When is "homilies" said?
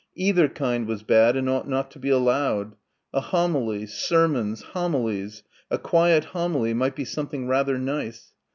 4.73-5.43